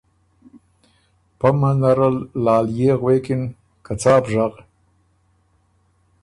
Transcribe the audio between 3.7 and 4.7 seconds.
که” څا بو ژغ